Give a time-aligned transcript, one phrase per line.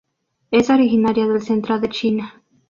[0.49, 2.41] Es originaria del centro de China.